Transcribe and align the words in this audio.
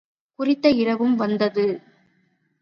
குறித்த 0.39 0.69
இரவும் 0.69 1.15
வந்தது. 1.15 1.65